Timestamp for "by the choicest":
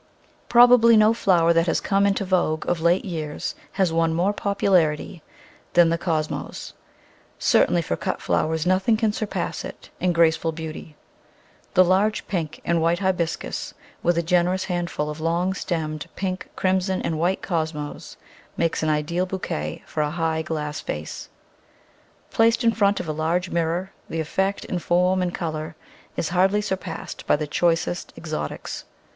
27.27-28.11